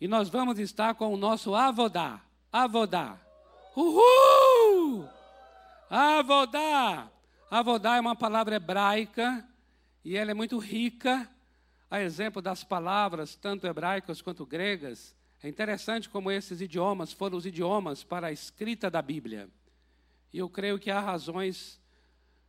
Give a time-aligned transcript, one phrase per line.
[0.00, 2.20] E nós vamos estar com o nosso Avodá.
[2.52, 3.18] Avodá.
[3.76, 5.08] Uhul!
[5.90, 7.10] Avodá.
[7.50, 9.46] Avodá é uma palavra hebraica
[10.04, 11.28] e ela é muito rica,
[11.90, 15.16] a exemplo das palavras, tanto hebraicas quanto gregas.
[15.42, 19.48] É interessante como esses idiomas foram os idiomas para a escrita da Bíblia.
[20.32, 21.80] E eu creio que há razões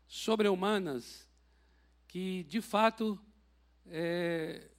[0.08, 1.28] sobre-humanas
[2.08, 3.20] que, de fato,
[3.88, 4.70] é,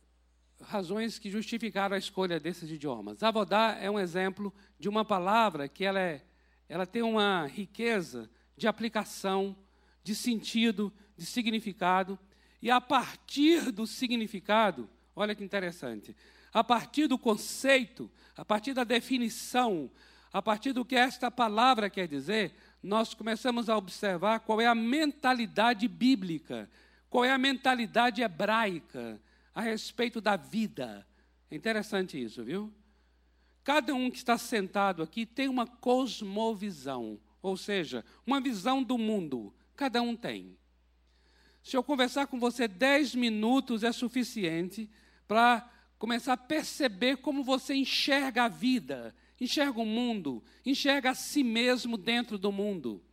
[0.61, 3.23] razões que justificaram a escolha desses idiomas.
[3.23, 6.23] Avodá é um exemplo de uma palavra que ela, é,
[6.68, 9.57] ela tem uma riqueza de aplicação,
[10.03, 12.18] de sentido, de significado,
[12.63, 16.15] e a partir do significado, olha que interessante,
[16.53, 19.90] a partir do conceito, a partir da definição,
[20.32, 24.75] a partir do que esta palavra quer dizer, nós começamos a observar qual é a
[24.75, 26.71] mentalidade bíblica,
[27.09, 29.21] qual é a mentalidade hebraica
[29.61, 31.07] a respeito da vida.
[31.50, 32.73] É interessante isso, viu?
[33.62, 39.55] Cada um que está sentado aqui tem uma cosmovisão, ou seja, uma visão do mundo.
[39.77, 40.57] Cada um tem.
[41.62, 44.89] Se eu conversar com você dez minutos é suficiente
[45.29, 51.45] para começar a perceber como você enxerga a vida, enxerga o mundo, enxerga a si
[51.45, 53.05] mesmo dentro do mundo.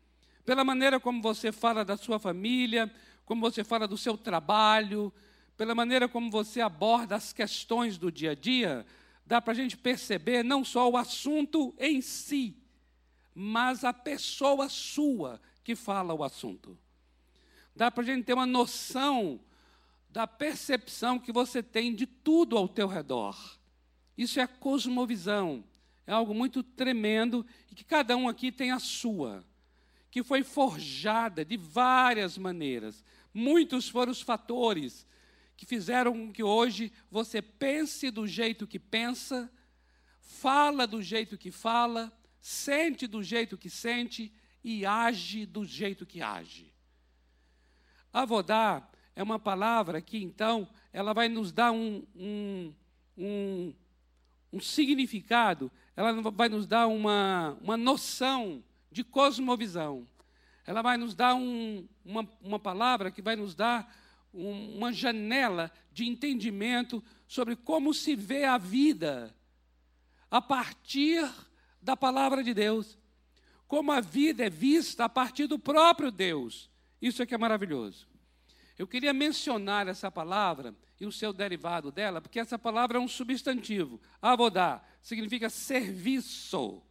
[0.45, 2.89] Pela maneira como você fala da sua família,
[3.25, 5.13] como você fala do seu trabalho,
[5.57, 8.85] pela maneira como você aborda as questões do dia a dia,
[9.25, 12.55] dá para a gente perceber não só o assunto em si,
[13.33, 16.77] mas a pessoa sua que fala o assunto.
[17.75, 19.39] Dá para a gente ter uma noção
[20.09, 23.57] da percepção que você tem de tudo ao teu redor.
[24.15, 25.63] Isso é cosmovisão,
[26.05, 29.43] é algo muito tremendo e que cada um aqui tem a sua,
[30.09, 33.03] que foi forjada de várias maneiras.
[33.33, 35.05] Muitos foram os fatores
[35.57, 39.51] que fizeram com que hoje você pense do jeito que pensa,
[40.21, 44.31] fala do jeito que fala, sente do jeito que sente
[44.63, 46.73] e age do jeito que age.
[48.13, 52.73] Avodar é uma palavra que, então, ela vai nos dar um, um,
[53.17, 53.73] um,
[54.53, 60.07] um significado ela vai nos dar uma, uma noção de cosmovisão.
[60.63, 63.91] Ela vai nos dar um, uma, uma palavra que vai nos dar
[64.37, 69.35] um, uma janela de entendimento sobre como se vê a vida
[70.29, 71.27] a partir
[71.81, 72.97] da palavra de Deus.
[73.67, 76.69] Como a vida é vista a partir do próprio Deus.
[77.01, 78.07] Isso é que é maravilhoso.
[78.77, 83.07] Eu queria mencionar essa palavra e o seu derivado dela, porque essa palavra é um
[83.07, 83.99] substantivo.
[84.21, 86.81] Avodá significa serviço.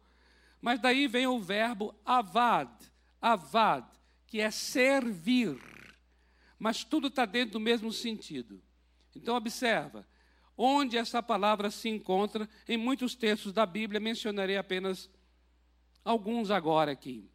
[0.61, 2.71] Mas daí vem o verbo avad,
[3.21, 3.85] avad,
[4.25, 5.76] que é servir.
[6.57, 8.61] Mas tudo está dentro do mesmo sentido.
[9.15, 10.07] Então, observa,
[10.55, 15.09] onde essa palavra se encontra, em muitos textos da Bíblia, mencionarei apenas
[16.03, 17.29] alguns agora aqui.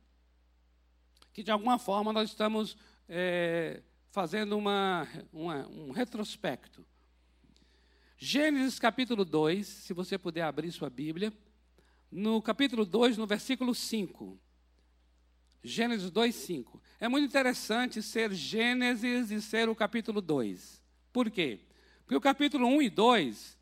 [1.32, 2.76] Que de alguma forma nós estamos
[3.08, 6.84] é, fazendo uma, uma, um retrospecto.
[8.18, 11.32] Gênesis capítulo 2, se você puder abrir sua Bíblia,
[12.10, 14.38] no capítulo 2, no versículo 5.
[15.62, 16.82] Gênesis 2, 5.
[16.98, 20.82] É muito interessante ser Gênesis e ser o capítulo 2.
[21.12, 21.60] Por quê?
[22.00, 23.58] Porque o capítulo 1 e 2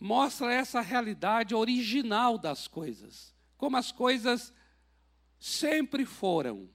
[0.00, 4.52] mostra essa realidade original das coisas, como as coisas
[5.38, 6.68] sempre foram.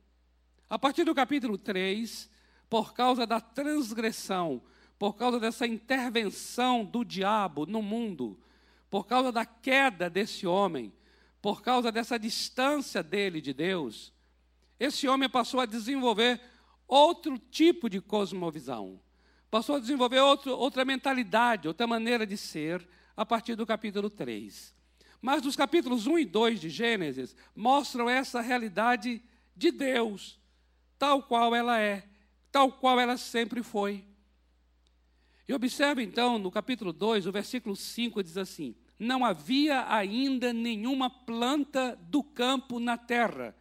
[0.69, 2.29] A partir do capítulo 3,
[2.69, 4.61] por causa da transgressão,
[4.97, 8.39] por causa dessa intervenção do diabo no mundo,
[8.89, 10.93] por causa da queda desse homem,
[11.41, 14.13] por causa dessa distância dele de Deus,
[14.79, 16.41] esse homem passou a desenvolver
[16.87, 18.99] outro tipo de cosmovisão,
[19.49, 24.75] passou a desenvolver outro, outra mentalidade, outra maneira de ser, a partir do capítulo 3.
[25.21, 29.21] Mas os capítulos 1 e 2 de Gênesis mostram essa realidade
[29.55, 30.39] de Deus,
[30.97, 32.07] tal qual ela é
[32.57, 34.03] tal qual ela sempre foi.
[35.47, 41.09] E observe então no capítulo 2, o versículo 5 diz assim: Não havia ainda nenhuma
[41.09, 43.55] planta do campo na terra,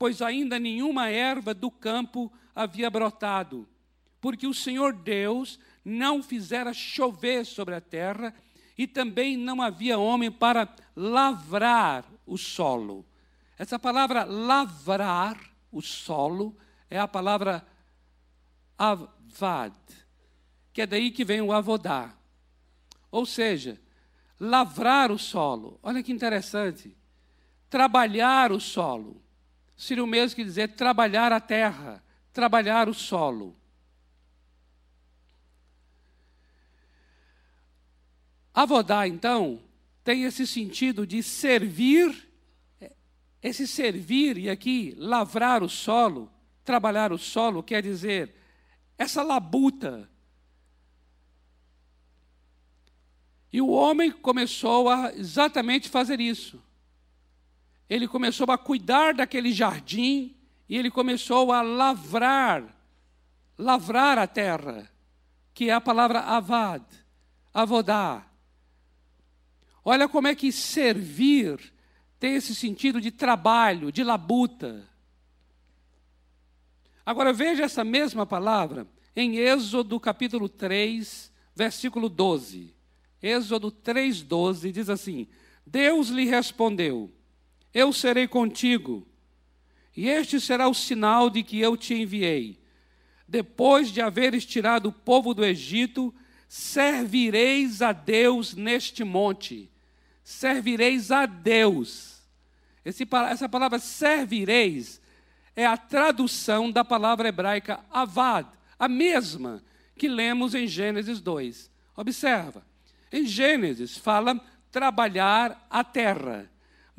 [0.00, 3.68] pois ainda nenhuma erva do campo havia brotado,
[4.18, 8.34] porque o Senhor Deus não fizera chover sobre a terra,
[8.78, 13.04] e também não havia homem para lavrar o solo.
[13.58, 15.38] Essa palavra lavrar
[15.70, 16.56] o solo
[16.88, 17.62] é a palavra
[18.78, 19.76] avad,
[20.72, 22.18] que é daí que vem o avodar.
[23.10, 23.78] Ou seja,
[24.40, 25.78] lavrar o solo.
[25.82, 26.96] Olha que interessante.
[27.68, 29.22] Trabalhar o solo.
[29.80, 32.04] Seria o mesmo que dizer trabalhar a terra,
[32.34, 33.56] trabalhar o solo.
[38.52, 39.58] Avodar, então,
[40.04, 42.28] tem esse sentido de servir,
[43.42, 46.30] esse servir, e aqui lavrar o solo,
[46.62, 48.34] trabalhar o solo, quer dizer,
[48.98, 50.10] essa labuta.
[53.50, 56.62] E o homem começou a exatamente fazer isso.
[57.90, 60.36] Ele começou a cuidar daquele jardim
[60.68, 62.64] e ele começou a lavrar,
[63.58, 64.88] lavrar a terra,
[65.52, 66.84] que é a palavra avad,
[67.52, 68.32] avodar.
[69.84, 71.58] Olha como é que servir
[72.20, 74.88] tem esse sentido de trabalho, de labuta.
[77.04, 82.72] Agora veja essa mesma palavra em Êxodo capítulo 3, versículo 12.
[83.20, 85.26] Êxodo 3, 12 diz assim:
[85.66, 87.12] Deus lhe respondeu:
[87.72, 89.06] Eu serei contigo,
[89.96, 92.58] e este será o sinal de que eu te enviei.
[93.26, 96.12] Depois de haveres tirado o povo do Egito,
[96.48, 99.70] servireis a Deus neste monte.
[100.24, 102.22] Servireis a Deus.
[102.84, 105.00] Esse, essa palavra servireis
[105.54, 108.46] é a tradução da palavra hebraica avad,
[108.78, 109.62] a mesma
[109.96, 111.70] que lemos em Gênesis 2.
[111.96, 112.64] Observa,
[113.12, 114.40] em Gênesis fala
[114.70, 116.50] trabalhar a terra,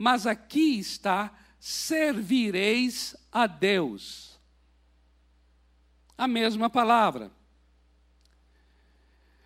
[0.01, 4.39] mas aqui está servireis a Deus.
[6.17, 7.31] A mesma palavra.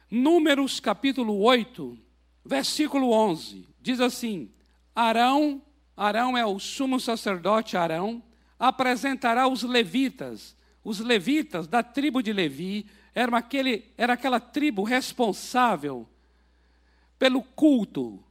[0.10, 2.00] Números capítulo 8,
[2.46, 4.50] versículo 11, diz assim:
[4.96, 5.62] Arão,
[5.98, 8.24] Arão é o sumo sacerdote Arão,
[8.57, 10.56] apresentará os levitas.
[10.86, 16.07] Os levitas da tribo de Levi era, aquele, era aquela tribo responsável
[17.19, 18.24] pelo culto.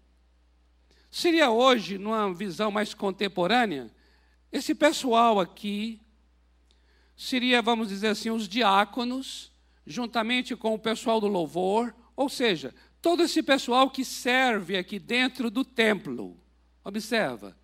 [1.15, 3.89] Seria hoje, numa visão mais contemporânea,
[4.51, 6.03] esse pessoal aqui
[7.17, 9.53] seria, vamos dizer assim, os diáconos,
[9.87, 15.53] juntamente com o pessoal do louvor, ou seja, todo esse pessoal que serve aqui dentro
[15.53, 16.37] do templo.
[16.83, 17.57] Observa.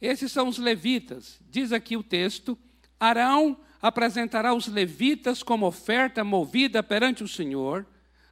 [0.00, 1.38] Esses são os levitas.
[1.42, 2.58] Diz aqui o texto:
[2.98, 7.86] Arão apresentará os levitas como oferta movida perante o Senhor,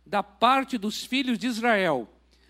[0.07, 2.09] da parte dos filhos de Israel,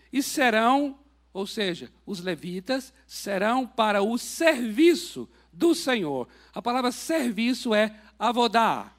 [0.09, 0.97] e serão,
[1.33, 6.27] ou seja, os levitas serão para o serviço do Senhor.
[6.53, 8.95] A palavra serviço é avodar,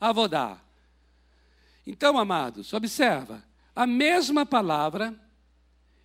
[0.00, 0.64] avodar.
[1.86, 3.44] Então, amados, observa,
[3.76, 5.14] a mesma palavra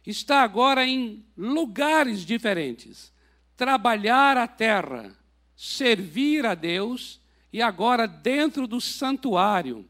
[0.05, 3.13] está agora em lugares diferentes.
[3.55, 5.15] Trabalhar a terra,
[5.55, 7.21] servir a Deus
[7.51, 9.87] e agora dentro do santuário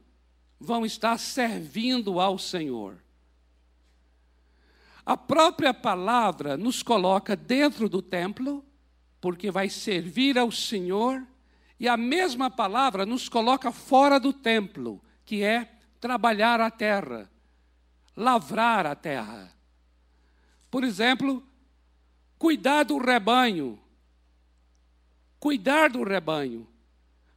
[0.59, 2.97] vão estar servindo ao Senhor.
[5.09, 8.63] A própria palavra nos coloca dentro do templo,
[9.19, 11.25] porque vai servir ao Senhor,
[11.79, 15.67] e a mesma palavra nos coloca fora do templo, que é
[15.99, 17.27] trabalhar a terra,
[18.15, 19.51] lavrar a terra.
[20.69, 21.43] Por exemplo,
[22.37, 23.79] cuidar do rebanho.
[25.39, 26.67] Cuidar do rebanho.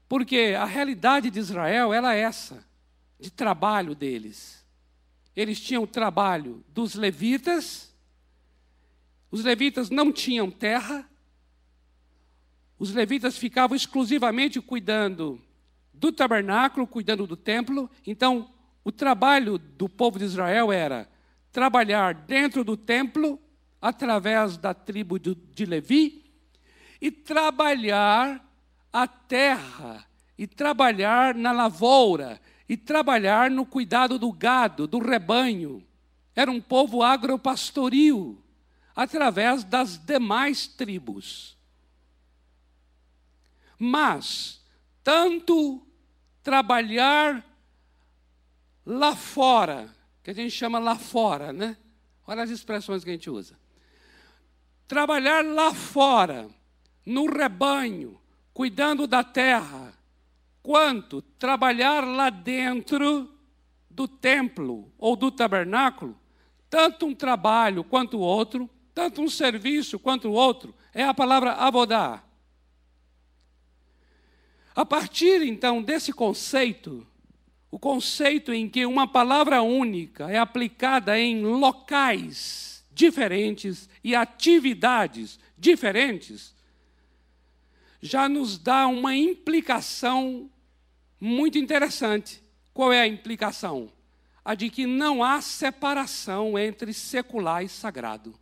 [0.07, 2.67] Porque a realidade de Israel era é essa,
[3.19, 4.62] de trabalho deles.
[5.35, 7.93] Eles tinham o trabalho dos levitas,
[9.31, 11.09] os levitas não tinham terra,
[12.79, 15.41] os levitas ficavam exclusivamente cuidando
[15.95, 17.89] do tabernáculo, cuidando do templo.
[18.07, 18.53] Então,
[18.83, 21.09] o trabalho do povo de Israel era
[21.53, 23.41] trabalhar dentro do templo,
[23.81, 26.25] através da tribo de Levi,
[27.01, 28.45] e trabalhar
[28.93, 30.05] a terra,
[30.37, 35.85] e trabalhar na lavoura, e trabalhar no cuidado do gado, do rebanho.
[36.35, 38.43] Era um povo agropastoril,
[38.95, 41.57] através das demais tribos.
[43.79, 44.61] Mas,
[45.03, 45.87] tanto
[46.43, 47.45] trabalhar
[48.87, 51.77] lá fora, que a gente chama lá fora, né?
[52.27, 53.59] Olha as expressões que a gente usa.
[54.87, 56.49] Trabalhar lá fora,
[57.05, 58.21] no rebanho,
[58.55, 59.93] cuidando da terra,
[60.63, 63.29] quanto trabalhar lá dentro
[63.91, 66.17] do templo ou do tabernáculo,
[66.71, 71.53] tanto um trabalho quanto o outro, tanto um serviço quanto o outro, é a palavra
[71.53, 72.25] abodar.
[74.75, 77.07] A partir então desse conceito,
[77.71, 86.55] o conceito em que uma palavra única é aplicada em locais diferentes e atividades diferentes,
[88.03, 90.51] já nos dá uma implicação
[91.21, 92.43] muito interessante.
[92.75, 93.93] Qual é a implicação?
[94.45, 98.35] A de que não há separação entre secular e sagrado.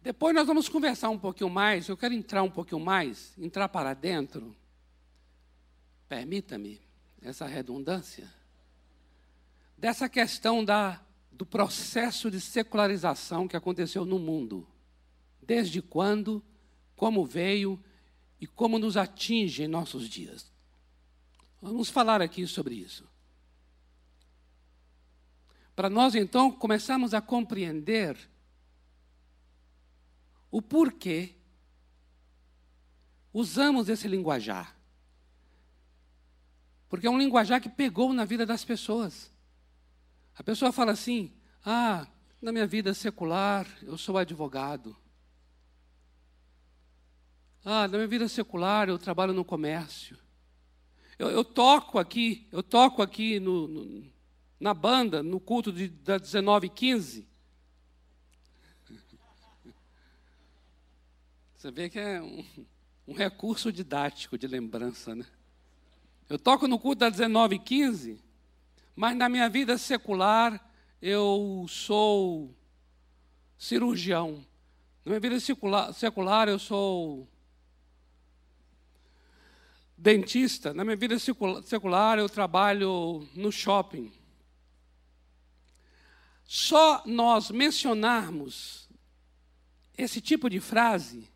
[0.00, 1.88] Depois nós vamos conversar um pouquinho mais.
[1.88, 4.54] Eu quero entrar um pouquinho mais, entrar para dentro.
[6.08, 6.80] Permita-me
[7.22, 8.32] essa redundância.
[9.76, 11.00] Dessa questão da,
[11.32, 14.66] do processo de secularização que aconteceu no mundo.
[15.42, 16.42] Desde quando,
[16.96, 17.82] como veio
[18.40, 20.52] e como nos atinge em nossos dias.
[21.60, 23.08] Vamos falar aqui sobre isso.
[25.74, 28.16] Para nós, então, começarmos a compreender
[30.50, 31.34] o porquê
[33.32, 34.73] usamos esse linguajar.
[36.94, 39.32] Porque é um linguajar que pegou na vida das pessoas.
[40.36, 41.32] A pessoa fala assim:
[41.64, 42.06] ah,
[42.40, 44.96] na minha vida secular eu sou advogado.
[47.64, 50.16] Ah, na minha vida secular eu trabalho no comércio.
[51.18, 54.12] Eu, eu toco aqui, eu toco aqui no, no,
[54.60, 57.26] na banda, no culto de, da 1915.
[61.56, 62.44] Você vê que é um,
[63.08, 65.26] um recurso didático de lembrança, né?
[66.28, 68.24] Eu toco no culto da 19 e 15,
[68.96, 70.58] mas na minha vida secular
[71.00, 72.54] eu sou
[73.58, 74.44] cirurgião.
[75.04, 75.38] Na minha vida
[75.92, 77.28] secular eu sou
[79.98, 80.72] dentista.
[80.72, 84.10] Na minha vida secular eu trabalho no shopping.
[86.44, 88.88] Só nós mencionarmos
[89.96, 91.28] esse tipo de frase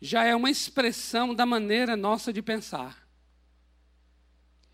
[0.00, 3.03] já é uma expressão da maneira nossa de pensar.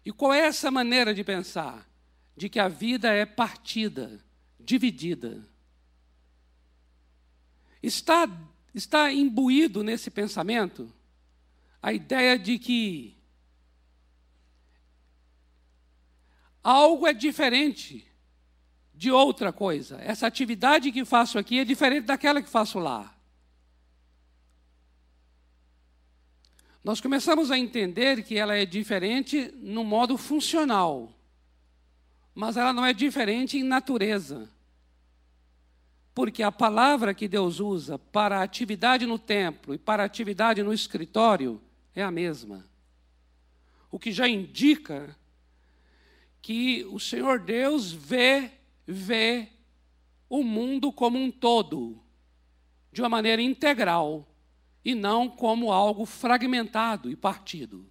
[0.04, 1.88] E qual é essa maneira de pensar?
[2.36, 4.22] De que a vida é partida,
[4.58, 5.44] dividida.
[7.82, 8.28] Está,
[8.74, 10.92] está imbuído nesse pensamento
[11.82, 13.16] a ideia de que
[16.62, 18.06] algo é diferente
[18.94, 19.98] de outra coisa.
[20.02, 23.14] Essa atividade que faço aqui é diferente daquela que faço lá.
[26.82, 31.12] Nós começamos a entender que ela é diferente no modo funcional,
[32.34, 34.48] mas ela não é diferente em natureza.
[36.14, 40.62] Porque a palavra que Deus usa para a atividade no templo e para a atividade
[40.62, 41.60] no escritório
[41.94, 42.64] é a mesma.
[43.90, 45.14] O que já indica
[46.40, 48.50] que o Senhor Deus vê,
[48.86, 49.48] vê
[50.28, 52.00] o mundo como um todo,
[52.90, 54.29] de uma maneira integral
[54.84, 57.90] e não como algo fragmentado e partido.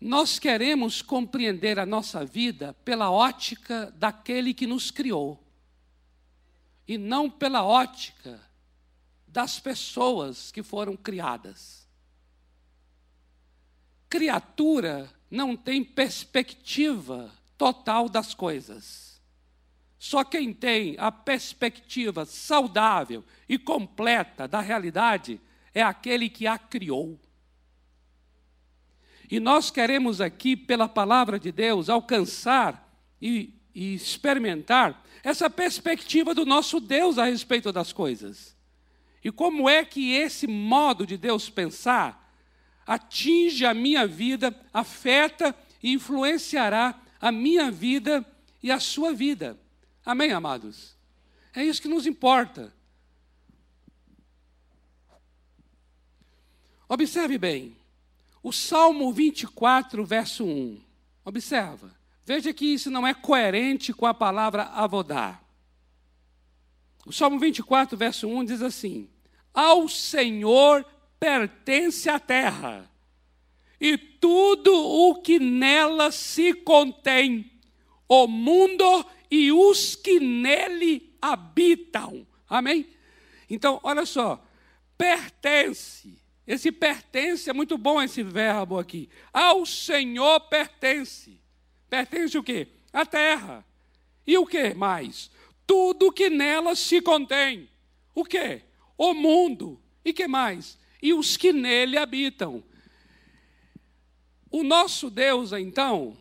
[0.00, 5.42] Nós queremos compreender a nossa vida pela ótica daquele que nos criou,
[6.86, 8.40] e não pela ótica
[9.26, 11.86] das pessoas que foram criadas.
[14.08, 19.17] Criatura não tem perspectiva total das coisas.
[19.98, 25.40] Só quem tem a perspectiva saudável e completa da realidade
[25.74, 27.18] é aquele que a criou.
[29.30, 32.88] E nós queremos aqui, pela palavra de Deus, alcançar
[33.20, 38.56] e, e experimentar essa perspectiva do nosso Deus a respeito das coisas.
[39.22, 42.28] E como é que esse modo de Deus pensar
[42.88, 48.24] atinge a minha vida, afeta e influenciará a minha vida
[48.62, 49.58] e a sua vida.
[50.08, 50.96] Amém, amados?
[51.54, 52.72] É isso que nos importa.
[56.88, 57.76] Observe bem,
[58.42, 60.80] o Salmo 24, verso 1.
[61.26, 61.94] Observa.
[62.24, 65.44] Veja que isso não é coerente com a palavra avodar.
[67.04, 69.10] O Salmo 24, verso 1 diz assim:
[69.52, 70.86] Ao Senhor
[71.20, 72.90] pertence a terra,
[73.78, 77.52] e tudo o que nela se contém,
[78.08, 82.26] o mundo e os que nele habitam.
[82.48, 82.86] Amém?
[83.48, 84.44] Então, olha só,
[84.96, 86.18] pertence.
[86.46, 89.08] Esse pertence é muito bom esse verbo aqui.
[89.32, 91.40] Ao Senhor pertence.
[91.90, 92.68] Pertence o quê?
[92.92, 93.64] A terra.
[94.26, 95.30] E o que mais?
[95.66, 97.68] Tudo que nela se contém.
[98.14, 98.62] O quê?
[98.96, 99.80] O mundo.
[100.04, 100.78] E que mais?
[101.02, 102.64] E os que nele habitam.
[104.50, 106.16] O nosso Deus, então,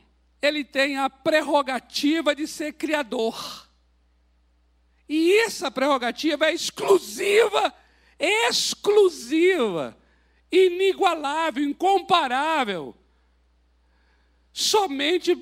[0.47, 3.67] ele tem a prerrogativa de ser criador.
[5.07, 7.73] E essa prerrogativa é exclusiva,
[8.19, 9.97] exclusiva,
[10.51, 12.95] inigualável, incomparável,
[14.51, 15.35] somente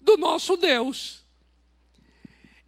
[0.00, 1.24] do nosso Deus.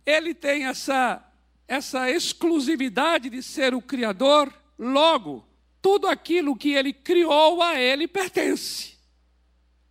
[0.04, 1.24] Ele tem essa,
[1.68, 5.46] essa exclusividade de ser o Criador, logo,
[5.80, 8.94] tudo aquilo que ele criou a ele pertence.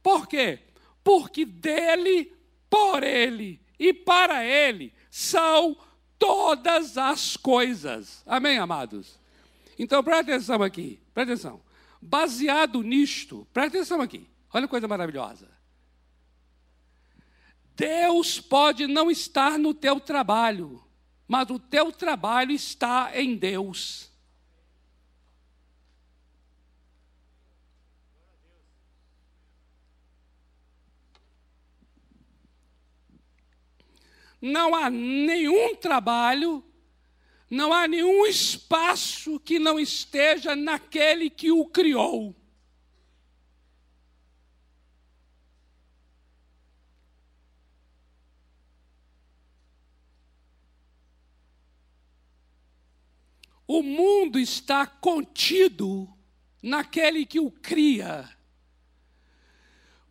[0.01, 0.59] Por quê?
[1.03, 2.33] Porque dele,
[2.69, 5.77] por ele e para ele são
[6.17, 8.23] todas as coisas.
[8.25, 9.19] Amém, amados?
[9.77, 11.61] Então, presta atenção aqui, presta atenção.
[12.01, 15.51] Baseado nisto, presta atenção aqui, olha que coisa maravilhosa.
[17.75, 20.83] Deus pode não estar no teu trabalho,
[21.27, 24.12] mas o teu trabalho está em Deus.
[34.45, 36.61] Não há nenhum trabalho,
[37.49, 42.35] não há nenhum espaço que não esteja naquele que o criou.
[53.65, 56.13] O mundo está contido
[56.61, 58.29] naquele que o cria,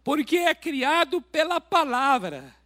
[0.03, 2.62] porque é criado pela palavra.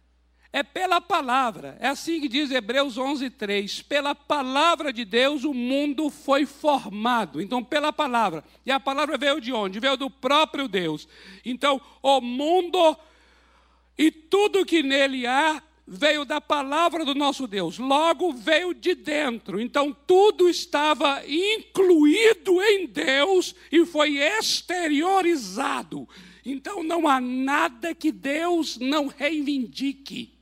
[0.51, 1.77] É pela palavra.
[1.79, 3.81] É assim que diz Hebreus 11:3.
[3.83, 7.41] Pela palavra de Deus o mundo foi formado.
[7.41, 8.43] Então, pela palavra.
[8.65, 9.79] E a palavra veio de onde?
[9.79, 11.07] Veio do próprio Deus.
[11.43, 12.97] Então, o mundo
[13.97, 19.59] e tudo que nele há veio da palavra do nosso Deus, logo veio de dentro.
[19.59, 26.07] Então tudo estava incluído em Deus e foi exteriorizado.
[26.45, 30.36] Então não há nada que Deus não reivindique.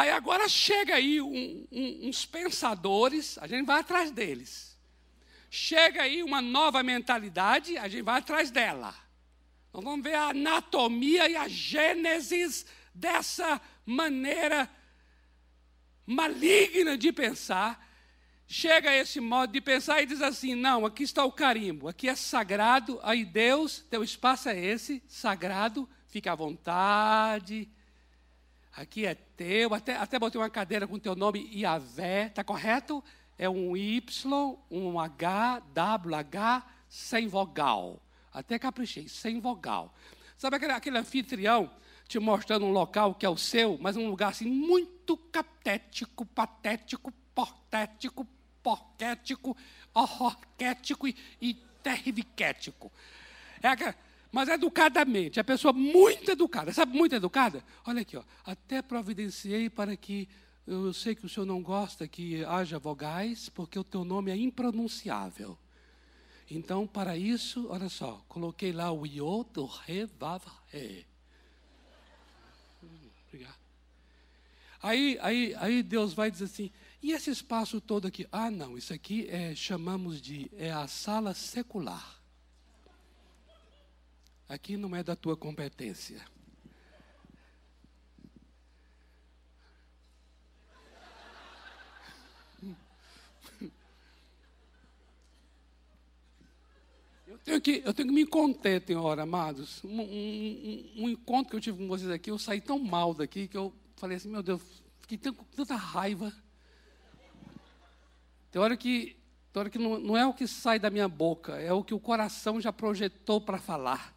[0.00, 4.70] Aí agora chega aí um, um, uns pensadores, a gente vai atrás deles
[5.50, 8.94] Chega aí uma nova mentalidade, a gente vai atrás dela.
[9.72, 12.64] Nós vamos ver a anatomia e a gênesis
[12.94, 14.70] dessa maneira
[16.06, 17.84] maligna de pensar.
[18.46, 22.14] Chega esse modo de pensar e diz assim: não, aqui está o carimbo, aqui é
[22.14, 27.68] sagrado, aí Deus, teu espaço é esse, sagrado, fica à vontade,
[28.80, 33.02] aqui é teu, até, até botei uma cadeira com teu nome Iavé, está correto?
[33.40, 37.98] é um Y, um H, W, H, sem vogal.
[38.30, 39.94] Até caprichei, sem vogal.
[40.36, 41.70] Sabe aquele, aquele anfitrião
[42.06, 47.10] te mostrando um local que é o seu, mas um lugar assim muito catético, patético,
[47.34, 48.26] portético,
[48.62, 49.56] porquético,
[49.94, 52.92] horrorquético e, e terriviquético.
[53.62, 53.94] É aquela,
[54.32, 57.64] mas educadamente, a pessoa muito educada, sabe, muito educada?
[57.86, 60.28] Olha aqui, ó, até providenciei para que
[60.66, 64.36] eu sei que o senhor não gosta que haja vogais, porque o teu nome é
[64.36, 65.58] impronunciável.
[66.48, 70.08] Então, para isso, olha só, coloquei lá o iô do re.
[73.26, 73.58] Obrigado.
[74.82, 76.70] Aí, aí, aí Deus vai dizer assim,
[77.02, 78.26] e esse espaço todo aqui?
[78.30, 82.19] Ah, não, isso aqui é, chamamos de, é a sala secular.
[84.50, 86.20] Aqui não é da tua competência.
[97.44, 99.84] tenho que, eu tenho que me conter, tem hora, amados.
[99.84, 103.46] Um, um, um, encontro que eu tive com vocês aqui, eu saí tão mal daqui
[103.46, 104.60] que eu falei assim, meu Deus,
[105.00, 106.32] fiquei com tanta raiva.
[108.50, 109.16] Tem hora que,
[109.52, 111.94] tem hora que não, não é o que sai da minha boca, é o que
[111.94, 114.12] o coração já projetou para falar,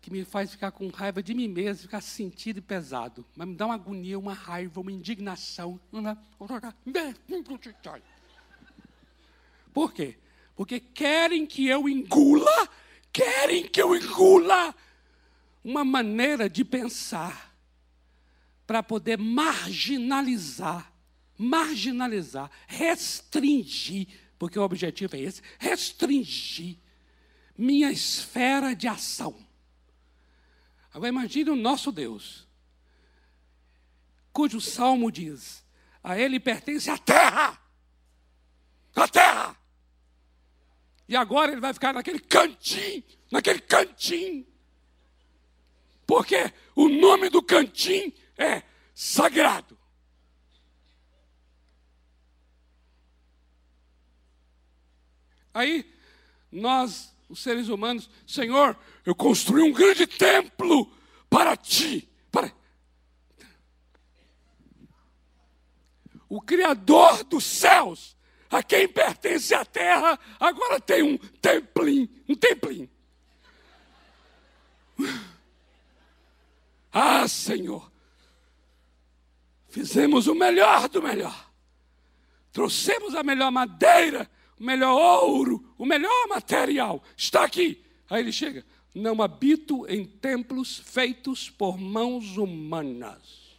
[0.00, 3.24] que me faz ficar com raiva de mim mesmo, ficar sentido e pesado.
[3.36, 5.78] Mas me dá uma agonia, uma raiva, uma indignação.
[9.72, 10.16] Por quê?
[10.60, 12.68] porque querem que eu engula,
[13.10, 14.74] querem que eu engula
[15.64, 17.56] uma maneira de pensar
[18.66, 20.92] para poder marginalizar,
[21.38, 24.06] marginalizar, restringir,
[24.38, 26.76] porque o objetivo é esse, restringir
[27.56, 29.34] minha esfera de ação.
[30.92, 32.48] Agora imagine o nosso Deus,
[34.32, 35.64] cujo salmo diz:
[36.02, 37.60] a ele pertence a terra,
[38.94, 39.56] a terra.
[41.08, 44.46] E agora ele vai ficar naquele cantinho, naquele cantinho.
[46.06, 48.62] Porque o nome do cantinho é
[48.94, 49.78] sagrado.
[55.52, 55.92] Aí,
[56.50, 60.92] nós, os seres humanos, Senhor, eu construí um grande templo
[61.30, 62.08] para ti.
[62.30, 62.52] Para...
[66.28, 68.16] O Criador dos céus
[68.50, 72.90] a quem pertence a terra, agora tem um templinho, um templinho.
[76.92, 77.88] Ah, Senhor,
[79.68, 81.52] fizemos o melhor do melhor.
[82.52, 84.28] Trouxemos a melhor madeira,
[84.60, 84.92] o melhor
[85.24, 87.02] ouro, o melhor material.
[87.16, 87.82] Está aqui.
[88.10, 93.58] Aí ele chega: Não habito em templos feitos por mãos humanas.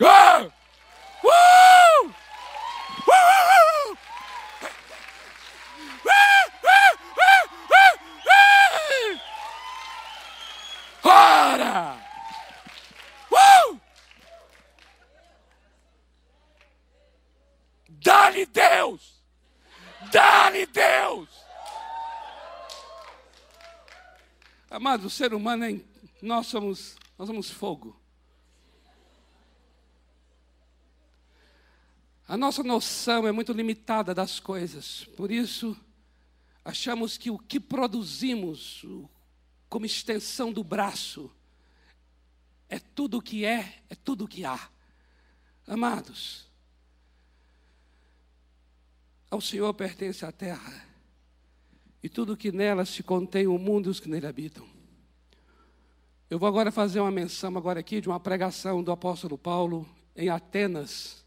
[0.00, 0.50] Ah!
[1.22, 2.08] Uh!
[2.08, 2.12] Uh!
[11.04, 11.98] Ora!
[13.30, 13.80] Uh!
[18.02, 19.22] Dá-lhe Deus!
[20.10, 21.28] Dá-lhe Deus!
[24.68, 25.80] Amado, o ser humano, é,
[26.20, 28.00] nós somos, nós somos fogo.
[32.26, 35.76] A nossa noção é muito limitada das coisas, por isso
[36.64, 38.84] achamos que o que produzimos
[39.68, 41.30] como extensão do braço
[42.68, 44.70] é tudo o que é, é tudo o que há.
[45.66, 46.50] Amados,
[49.32, 50.86] ao Senhor pertence a terra
[52.02, 54.66] e tudo que nela se contém, o mundo e os que nele habitam.
[56.28, 60.28] Eu vou agora fazer uma menção agora aqui de uma pregação do apóstolo Paulo em
[60.28, 61.24] Atenas,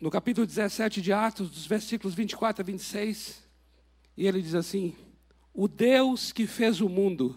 [0.00, 3.46] no capítulo 17 de Atos, dos versículos 24 a 26,
[4.16, 4.96] e ele diz assim:
[5.52, 7.36] O Deus que fez o mundo,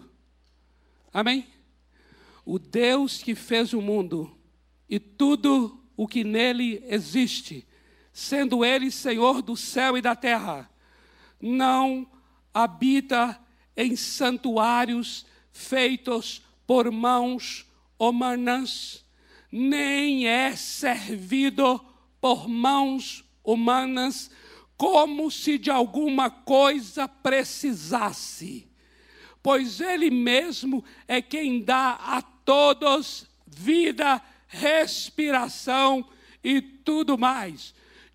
[1.12, 1.46] amém?
[2.42, 4.34] O Deus que fez o mundo
[4.88, 7.66] e tudo o que nele existe,
[8.14, 10.70] sendo Ele Senhor do céu e da terra,
[11.42, 12.06] não
[12.54, 13.38] habita
[13.76, 17.66] em santuários feitos por mãos
[17.98, 19.04] humanas,
[19.50, 21.84] nem é servido
[22.20, 24.30] por mãos humanas,
[24.76, 28.68] como se de alguma coisa precisasse,
[29.42, 36.08] pois Ele mesmo é quem dá a todos vida, respiração
[36.42, 37.74] e tudo mais.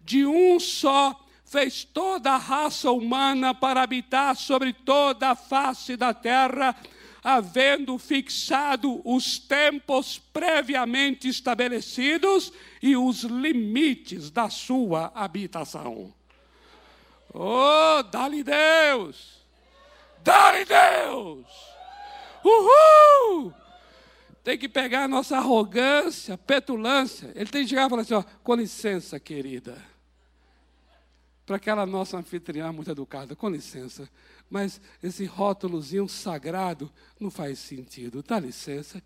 [0.10, 6.16] De um só fez toda a raça humana para habitar sobre toda a face da
[6.16, 6.76] terra
[7.24, 16.12] havendo fixado os tempos previamente estabelecidos e os limites da sua habitação.
[17.32, 19.46] Oh, dá-lhe Deus!
[20.24, 21.46] Dá-lhe Deus!
[22.44, 23.54] Uhul!
[24.44, 27.32] Tem que pegar a nossa arrogância, petulância.
[27.36, 29.78] Ele tem que chegar e falar assim: ó, com licença, querida.
[31.50, 34.08] Para aquela nossa anfitriã muito educada, com licença
[34.48, 38.22] mas esse rótulozinho sagrado não faz sentido.
[38.22, 39.02] Dá licença.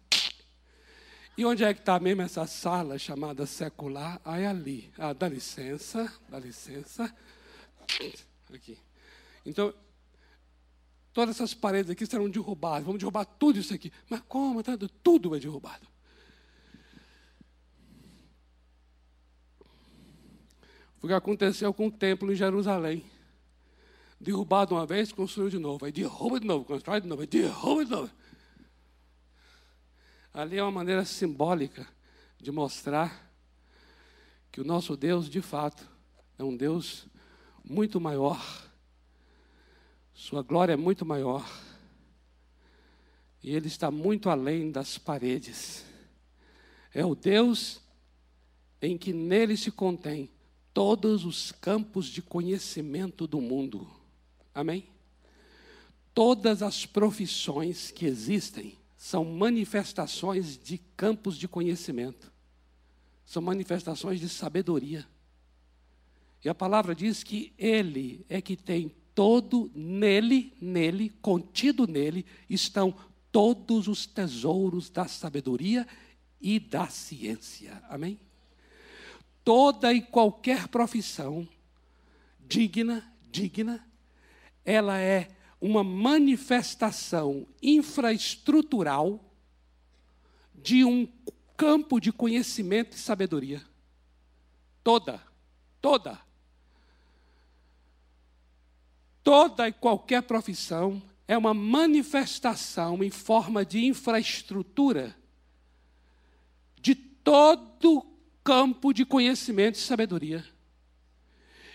[1.37, 4.19] E onde é que está mesmo essa sala chamada secular?
[4.25, 4.91] Ah, é ali.
[4.97, 7.15] Ah, dá licença, dá licença.
[8.53, 8.77] Aqui.
[9.45, 9.73] Então,
[11.13, 12.83] todas essas paredes aqui serão derrubadas.
[12.83, 13.89] Vamos derrubar tudo isso aqui.
[14.09, 14.61] Mas como?
[14.61, 14.77] Tá?
[15.01, 15.87] Tudo é derrubado.
[21.03, 23.05] O que aconteceu com o templo em Jerusalém
[24.23, 25.85] derrubado uma vez, construiu de novo.
[25.85, 28.11] Aí derruba de novo, constrói de novo, aí derruba de novo.
[30.33, 31.85] Ali é uma maneira simbólica
[32.39, 33.29] de mostrar
[34.49, 35.85] que o nosso Deus, de fato,
[36.39, 37.05] é um Deus
[37.63, 38.41] muito maior.
[40.13, 41.45] Sua glória é muito maior.
[43.43, 45.85] E Ele está muito além das paredes.
[46.93, 47.81] É o Deus
[48.81, 50.32] em que nele se contém
[50.73, 53.87] todos os campos de conhecimento do mundo.
[54.53, 54.85] Amém?
[56.13, 62.31] Todas as profissões que existem são manifestações de campos de conhecimento,
[63.25, 65.07] são manifestações de sabedoria.
[66.43, 72.95] E a palavra diz que Ele é que tem todo nele, nele, contido nele, estão
[73.31, 75.87] todos os tesouros da sabedoria
[76.41, 77.81] e da ciência.
[77.89, 78.19] Amém?
[79.43, 81.47] Toda e qualquer profissão
[82.47, 83.85] digna, digna,
[84.63, 85.29] ela é
[85.59, 89.23] uma manifestação infraestrutural
[90.53, 91.07] de um
[91.57, 93.61] campo de conhecimento e sabedoria.
[94.83, 95.21] Toda,
[95.81, 96.19] toda.
[99.23, 105.15] Toda e qualquer profissão é uma manifestação em forma de infraestrutura
[106.81, 108.12] de todo
[108.43, 110.45] campo de conhecimento e sabedoria.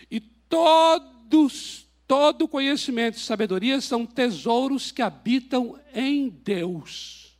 [0.09, 7.37] E todos Todo conhecimento e sabedoria são tesouros que habitam em Deus.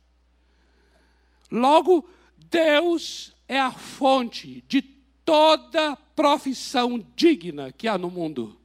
[1.50, 8.56] Logo, Deus é a fonte de toda profissão digna que há no mundo.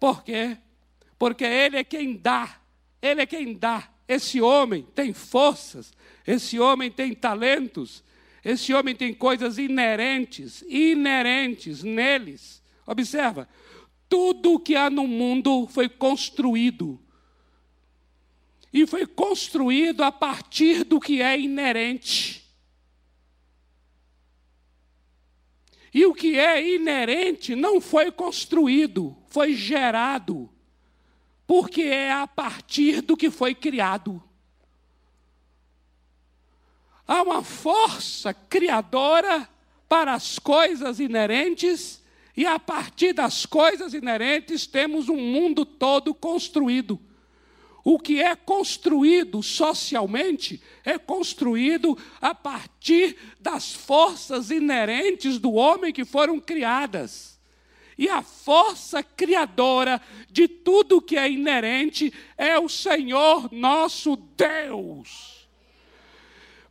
[0.00, 0.56] Por quê?
[1.18, 2.58] Porque Ele é quem dá,
[3.02, 3.86] Ele é quem dá.
[4.08, 5.92] Esse homem tem forças,
[6.26, 8.02] esse homem tem talentos,
[8.44, 13.46] esse homem tem coisas inerentes, inerentes neles Observa,
[14.08, 16.98] Tudo que há no mundo foi construído.
[18.72, 22.42] E foi construído a partir do que é inerente.
[25.92, 30.48] E o que é inerente não foi construído, foi gerado,
[31.46, 34.22] porque é a partir do que foi criado.
[37.08, 39.48] Há uma força criadora
[39.88, 42.02] para as coisas inerentes,
[42.36, 47.00] e a partir das coisas inerentes temos um mundo todo construído.
[47.82, 56.04] O que é construído socialmente é construído a partir das forças inerentes do homem que
[56.04, 57.40] foram criadas.
[57.96, 59.98] E a força criadora
[60.30, 65.37] de tudo que é inerente é o Senhor nosso Deus.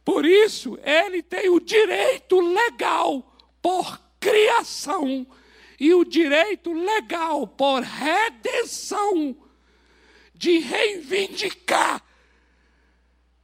[0.07, 3.29] Por isso, ele tem o direito legal
[3.61, 5.27] por criação
[5.77, 9.35] e o direito legal por redenção
[10.33, 12.01] de reivindicar,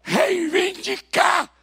[0.02, 1.54] reivindicar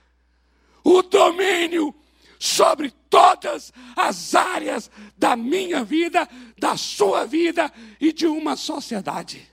[0.85, 1.95] o domínio
[2.39, 9.51] sobre todas as áreas da minha vida, da sua vida e de uma sociedade.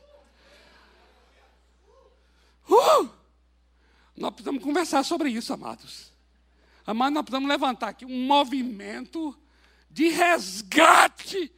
[2.69, 3.16] Uh!
[4.17, 6.11] Nós precisamos conversar sobre isso, amados.
[6.85, 9.37] Amados, nós precisamos levantar aqui um movimento
[9.91, 11.51] de resgate,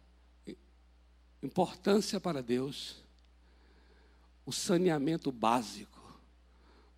[1.43, 3.03] importância para Deus
[4.45, 6.01] o saneamento básico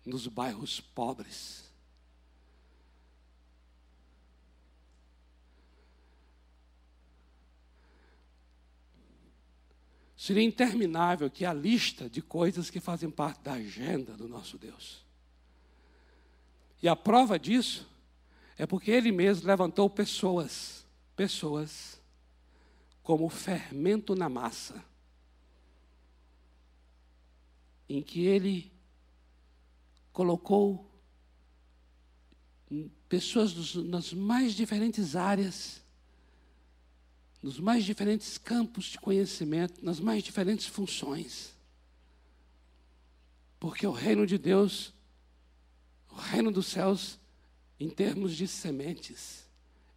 [0.05, 1.64] nos bairros pobres.
[10.25, 15.05] Seria interminável aqui a lista de coisas que fazem parte da agenda do nosso Deus.
[16.81, 17.87] E a prova disso
[18.57, 20.83] é porque ele mesmo levantou pessoas,
[21.15, 22.01] pessoas
[23.03, 24.83] como fermento na massa,
[27.87, 28.73] em que ele
[30.11, 30.91] colocou
[33.07, 35.84] pessoas nas mais diferentes áreas,
[37.45, 41.53] nos mais diferentes campos de conhecimento, nas mais diferentes funções.
[43.59, 44.91] Porque o reino de Deus,
[46.09, 47.19] o reino dos céus,
[47.79, 49.45] em termos de sementes,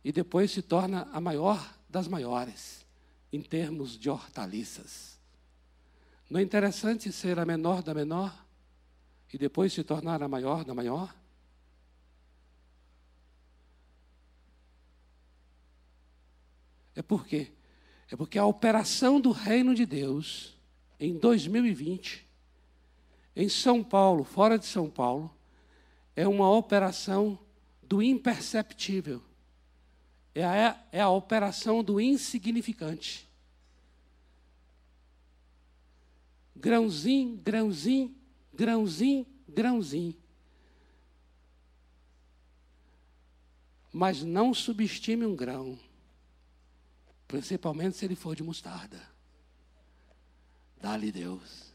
[0.04, 2.84] e depois se torna a maior das maiores
[3.32, 5.18] em termos de hortaliças.
[6.28, 8.44] Não é interessante ser a menor da menor
[9.32, 11.17] e depois se tornar a maior da maior?
[16.98, 17.52] É por quê?
[18.10, 20.56] É porque a operação do reino de Deus
[20.98, 22.26] em 2020,
[23.36, 25.34] em São Paulo, fora de São Paulo,
[26.16, 27.38] é uma operação
[27.82, 29.22] do imperceptível
[30.38, 33.28] é a, é a operação do insignificante.
[36.54, 38.14] Grãozinho, grãozinho,
[38.52, 40.16] grãozinho, grãozinho.
[43.92, 45.78] Mas não subestime um grão,
[47.28, 49.00] principalmente se ele for de mostarda.
[50.80, 51.68] Dá-lhe Deus.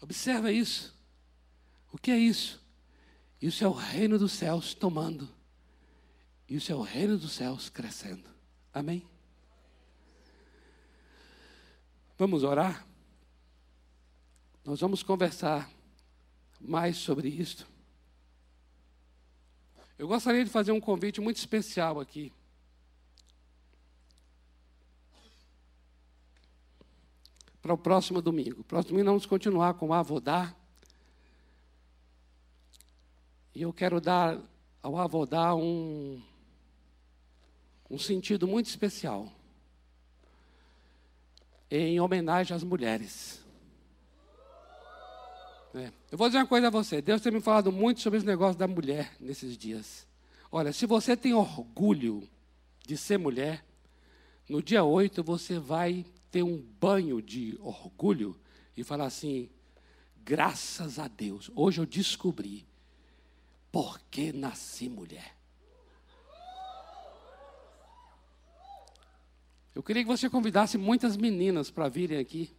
[0.00, 0.92] Observa isso.
[1.92, 2.60] O que é isso?
[3.40, 5.28] Isso é o reino dos céus tomando
[6.48, 8.28] e o seu reino dos céus crescendo.
[8.72, 9.06] Amém?
[12.18, 12.86] Vamos orar?
[14.64, 15.70] Nós vamos conversar
[16.60, 17.71] mais sobre isto.
[20.02, 22.32] Eu gostaria de fazer um convite muito especial aqui.
[27.62, 28.64] Para o próximo domingo.
[28.64, 30.52] Próximo domingo vamos continuar com Avodá.
[33.54, 34.40] E eu quero dar
[34.82, 36.20] ao Avodá um,
[37.88, 39.32] um sentido muito especial.
[41.70, 43.41] Em homenagem às mulheres.
[45.74, 45.90] É.
[46.10, 47.00] Eu vou dizer uma coisa a você.
[47.00, 50.06] Deus tem me falado muito sobre esse negócio da mulher nesses dias.
[50.50, 52.28] Olha, se você tem orgulho
[52.86, 53.64] de ser mulher,
[54.48, 58.38] no dia 8 você vai ter um banho de orgulho
[58.76, 59.48] e falar assim:
[60.22, 62.66] graças a Deus, hoje eu descobri
[63.70, 65.34] por que nasci mulher.
[69.74, 72.54] Eu queria que você convidasse muitas meninas para virem aqui.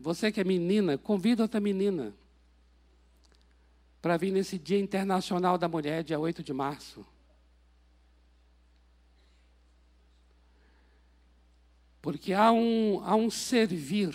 [0.00, 2.14] Você que é menina, convida outra menina
[4.02, 7.06] para vir nesse Dia Internacional da Mulher, dia 8 de março.
[12.02, 14.12] Porque há um, há um servir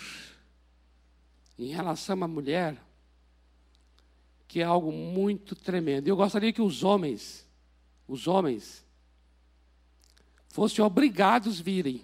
[1.58, 2.78] em relação à mulher
[4.46, 6.10] que é algo muito tremendo.
[6.10, 7.48] Eu gostaria que os homens,
[8.06, 8.86] os homens,
[10.50, 12.02] fossem obrigados a virem.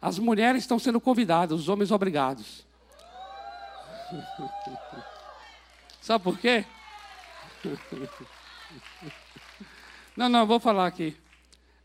[0.00, 2.66] As mulheres estão sendo convidadas, os homens obrigados.
[6.00, 6.64] Sabe por quê?
[10.16, 11.16] Não, não, vou falar aqui.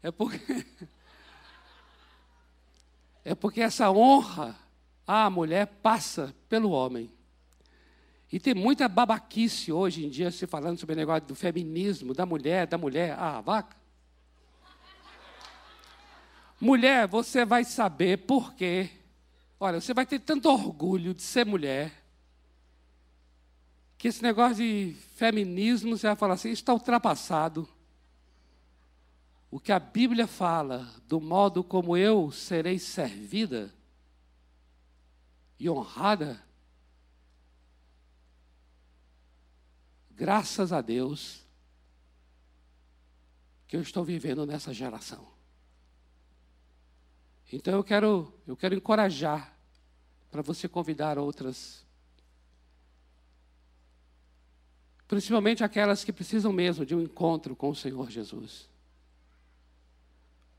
[0.02, 0.66] É porque.
[3.24, 4.56] É porque essa honra
[5.08, 7.12] à mulher passa pelo homem.
[8.32, 12.24] E tem muita babaquice hoje em dia se falando sobre o negócio do feminismo, da
[12.24, 13.18] mulher, da mulher.
[13.18, 13.76] Ah, vaca.
[16.62, 18.92] Mulher, você vai saber por quê.
[19.60, 22.05] Olha, você vai ter tanto orgulho de ser mulher
[23.98, 27.68] que esse negócio de feminismo, você vai falar assim, está ultrapassado.
[29.50, 33.74] O que a Bíblia fala do modo como eu serei servida
[35.58, 36.44] e honrada,
[40.12, 41.46] graças a Deus
[43.68, 45.28] que eu estou vivendo nessa geração.
[47.52, 49.58] Então eu quero, eu quero encorajar
[50.30, 51.85] para você convidar outras
[55.08, 58.68] Principalmente aquelas que precisam mesmo de um encontro com o Senhor Jesus.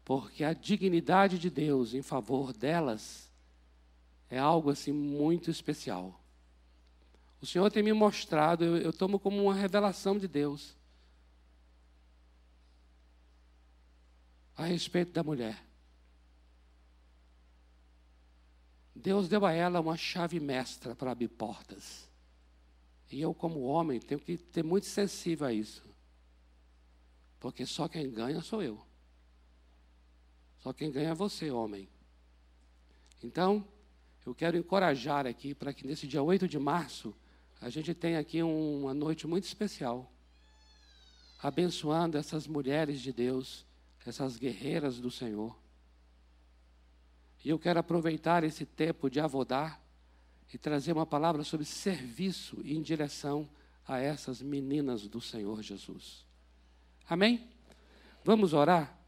[0.04, 3.30] Porque a dignidade de Deus em favor delas
[4.30, 6.20] é algo assim muito especial.
[7.40, 10.76] O Senhor tem me mostrado, eu, eu tomo como uma revelação de Deus
[14.56, 15.62] a respeito da mulher.
[18.94, 22.08] Deus deu a ela uma chave mestra para abrir portas.
[23.10, 25.84] E eu, como homem, tenho que ter muito sensível a isso.
[27.38, 28.84] Porque só quem ganha sou eu.
[30.62, 31.88] Só quem ganha é você, homem.
[33.22, 33.66] Então,
[34.24, 37.14] eu quero encorajar aqui para que nesse dia 8 de março
[37.60, 40.12] a gente tenha aqui uma noite muito especial.
[41.38, 43.64] Abençoando essas mulheres de Deus,
[44.04, 45.56] essas guerreiras do Senhor.
[47.44, 49.80] E eu quero aproveitar esse tempo de avodar
[50.52, 53.48] e trazer uma palavra sobre serviço em direção
[53.86, 56.24] a essas meninas do Senhor Jesus.
[57.08, 57.48] Amém?
[58.24, 58.98] Vamos orar?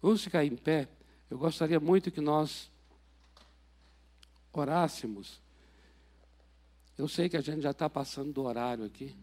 [0.00, 0.88] Vamos ficar em pé.
[1.30, 2.70] Eu gostaria muito que nós
[4.52, 5.40] orássemos.
[6.96, 9.14] Eu sei que a gente já está passando do horário aqui.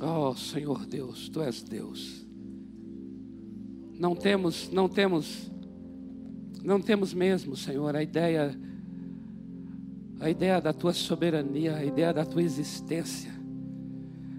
[0.00, 2.31] Oh, Senhor Deus, Tu és Deus.
[4.02, 5.48] Não temos, não temos,
[6.60, 8.52] não temos mesmo, Senhor, a ideia,
[10.18, 13.30] a ideia da tua soberania, a ideia da tua existência.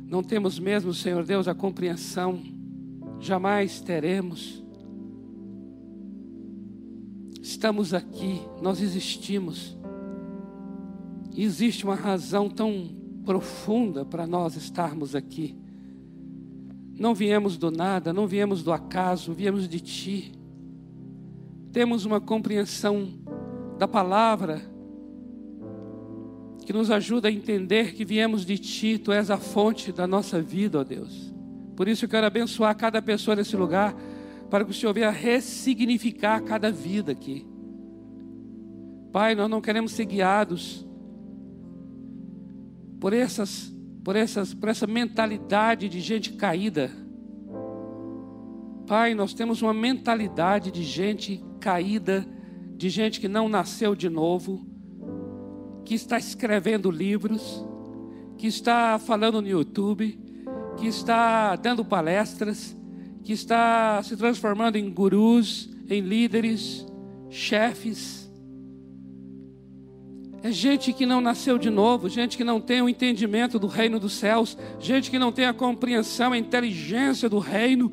[0.06, 2.44] Não temos mesmo, Senhor Deus, a compreensão,
[3.22, 4.62] jamais teremos.
[7.42, 9.78] Estamos aqui, nós existimos.
[11.32, 12.90] E existe uma razão tão
[13.24, 15.56] profunda para nós estarmos aqui.
[17.04, 20.32] Não viemos do nada, não viemos do acaso, viemos de Ti.
[21.74, 23.10] Temos uma compreensão
[23.78, 24.62] da palavra
[26.66, 30.42] que nos ajuda a entender que viemos de Ti, Tu és a fonte da nossa
[30.42, 31.34] vida, ó Deus.
[31.76, 33.94] Por isso eu quero abençoar cada pessoa nesse lugar,
[34.50, 37.46] para que o Senhor venha ressignificar cada vida aqui.
[39.12, 40.88] Pai, nós não queremos ser guiados
[42.98, 43.73] por essas,
[44.04, 46.92] por essas, por essa mentalidade de gente caída.
[48.86, 52.26] Pai, nós temos uma mentalidade de gente caída,
[52.76, 54.68] de gente que não nasceu de novo,
[55.86, 57.66] que está escrevendo livros,
[58.38, 60.20] que está falando no YouTube,
[60.78, 62.76] que está dando palestras,
[63.24, 66.86] que está se transformando em gurus, em líderes,
[67.30, 68.23] chefes
[70.44, 73.98] é gente que não nasceu de novo, gente que não tem o entendimento do reino
[73.98, 77.90] dos céus, gente que não tem a compreensão, a inteligência do reino,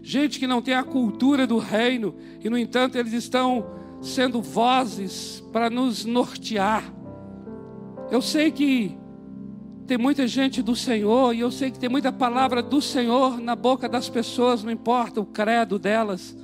[0.00, 3.66] gente que não tem a cultura do reino, e no entanto eles estão
[4.00, 6.84] sendo vozes para nos nortear.
[8.12, 8.96] Eu sei que
[9.84, 13.56] tem muita gente do Senhor, e eu sei que tem muita palavra do Senhor na
[13.56, 16.36] boca das pessoas, não importa o credo delas.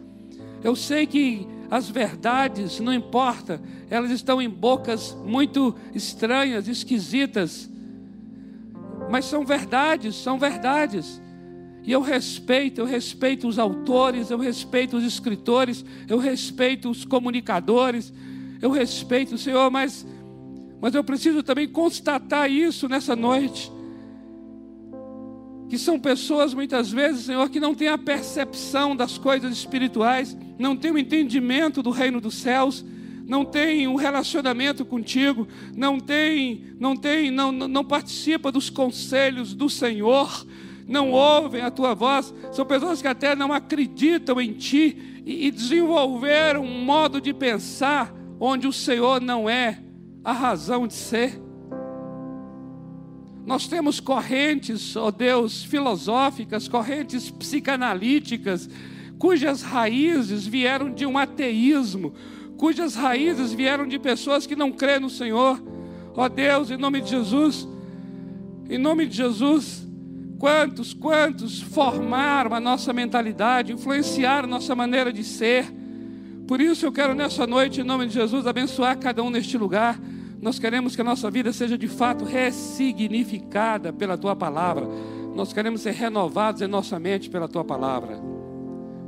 [0.65, 3.61] Eu sei que as verdades, não importa,
[3.91, 7.71] elas estão em bocas muito estranhas, esquisitas,
[9.11, 11.21] mas são verdades, são verdades.
[11.83, 18.13] E eu respeito, eu respeito os autores, eu respeito os escritores, eu respeito os comunicadores,
[18.63, 20.07] eu respeito o Senhor, mas,
[20.81, 23.71] mas eu preciso também constatar isso nessa noite.
[25.69, 30.77] Que são pessoas muitas vezes, Senhor, que não têm a percepção das coisas espirituais, não
[30.77, 32.85] têm o entendimento do reino dos céus,
[33.27, 39.71] não tem um relacionamento contigo, não tem, não tem, não, não participa dos conselhos do
[39.71, 40.47] Senhor,
[40.87, 45.51] não ouvem a tua voz, são pessoas que até não acreditam em ti e, e
[45.51, 49.81] desenvolveram um modo de pensar onde o Senhor não é
[50.23, 51.44] a razão de ser.
[53.47, 58.69] Nós temos correntes, ó oh Deus, filosóficas, correntes psicanalíticas,
[59.19, 62.15] cujas raízes vieram de um ateísmo,
[62.57, 65.63] cujas raízes vieram de pessoas que não crêem no Senhor.
[66.17, 67.69] Ó Deus, em nome de Jesus,
[68.71, 69.87] em nome de Jesus,
[70.39, 75.67] quantos, quantos formaram a nossa mentalidade, influenciaram a nossa maneira de ser.
[76.47, 79.99] Por isso eu quero nessa noite, em nome de Jesus, abençoar cada um neste lugar.
[80.45, 84.87] Nós queremos que a nossa vida seja de fato ressignificada pela tua palavra.
[85.35, 88.21] Nós queremos ser renovados em nossa mente pela tua palavra.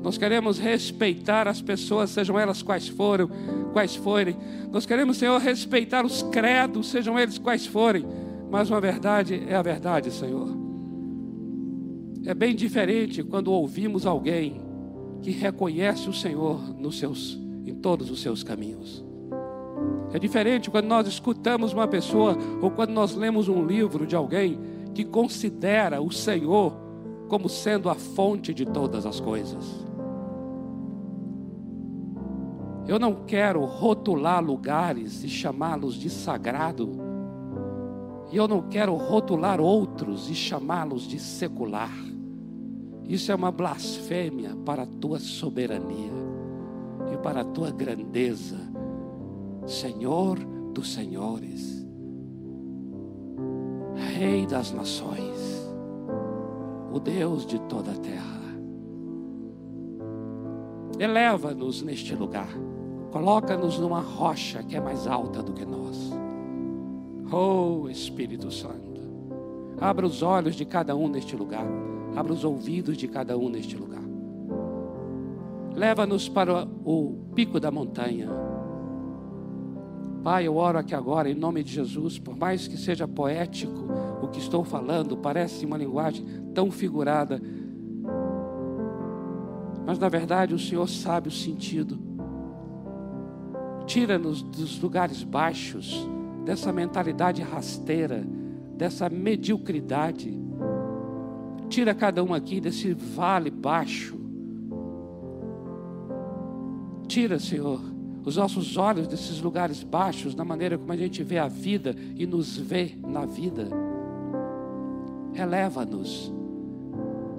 [0.03, 3.29] Nós queremos respeitar as pessoas, sejam elas quais forem,
[3.75, 4.35] quais forem.
[4.73, 8.07] Nós queremos, Senhor, respeitar os credos, sejam eles quais forem.
[8.51, 10.49] Mas uma verdade é a verdade, Senhor.
[12.25, 14.63] É bem diferente quando ouvimos alguém
[15.21, 19.05] que reconhece o Senhor nos seus, em todos os seus caminhos.
[20.17, 24.59] É diferente quando nós escutamos uma pessoa ou quando nós lemos um livro de alguém
[24.95, 26.73] que considera o Senhor
[27.29, 29.85] como sendo a fonte de todas as coisas.
[32.89, 36.89] Eu não quero rotular lugares e chamá-los de sagrado.
[38.33, 41.93] E eu não quero rotular outros e chamá-los de secular.
[43.07, 46.13] Isso é uma blasfêmia para a tua soberania
[47.13, 48.66] e para a tua grandeza,
[49.67, 50.39] Senhor
[50.73, 51.85] dos senhores,
[54.17, 55.67] Rei das nações,
[56.93, 58.37] o Deus de toda a terra.
[60.99, 62.49] Eleva-nos neste lugar.
[63.11, 66.13] Coloca-nos numa rocha que é mais alta do que nós.
[67.33, 69.01] Oh Espírito Santo,
[69.81, 71.67] abra os olhos de cada um neste lugar,
[72.15, 74.03] abra os ouvidos de cada um neste lugar.
[75.75, 78.31] Leva-nos para o pico da montanha.
[80.23, 83.87] Pai, eu oro aqui agora em nome de Jesus, por mais que seja poético
[84.21, 87.41] o que estou falando, parece uma linguagem tão figurada,
[89.87, 91.99] mas na verdade o Senhor sabe o sentido.
[93.87, 96.09] Tira-nos dos lugares baixos,
[96.45, 98.27] dessa mentalidade rasteira,
[98.77, 100.37] dessa mediocridade.
[101.69, 104.17] Tira cada um aqui desse vale baixo.
[107.07, 107.81] Tira, Senhor,
[108.27, 112.27] os nossos olhos desses lugares baixos, na maneira como a gente vê a vida e
[112.27, 113.69] nos vê na vida.
[115.35, 116.31] Eleva-nos,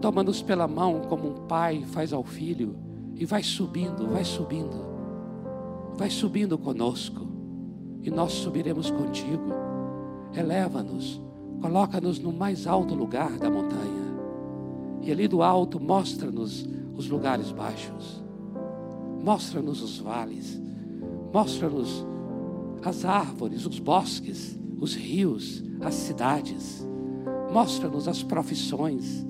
[0.02, 2.76] toma-nos pela mão como um pai faz ao filho
[3.16, 4.98] e vai subindo, vai subindo
[5.98, 7.26] vai subindo conosco
[8.04, 9.52] e nós subiremos contigo.
[10.34, 11.20] Eleva-nos,
[11.60, 14.08] coloca-nos no mais alto lugar da montanha.
[15.02, 18.24] E ali do alto mostra-nos os lugares baixos.
[19.24, 20.62] Mostra-nos os vales.
[21.34, 22.06] Mostra-nos
[22.84, 26.88] as árvores, os bosques, os rios, as cidades.
[27.52, 29.26] Mostra-nos as profissões.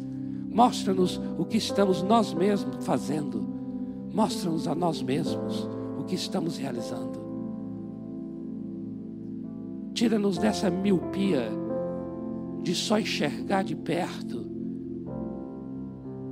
[0.49, 3.45] Mostra-nos o que estamos nós mesmos fazendo.
[4.13, 5.67] Mostra-nos a nós mesmos
[6.07, 7.19] que estamos realizando.
[9.93, 11.51] Tira-nos dessa miopia
[12.63, 14.47] de só enxergar de perto.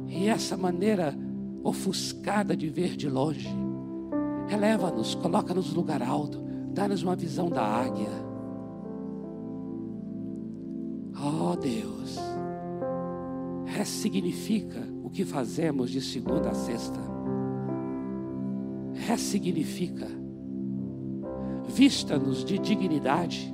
[0.08, 1.16] E essa maneira
[1.64, 3.50] ofuscada de ver de longe,
[4.50, 6.42] eleva-nos, coloca-nos no lugar alto,
[6.72, 8.10] dá-nos uma visão da águia.
[11.18, 12.18] Oh Deus,
[13.66, 17.00] ressignifica o que fazemos de segunda a sexta.
[18.94, 20.08] Ressignifica.
[21.68, 23.54] Vista-nos de dignidade.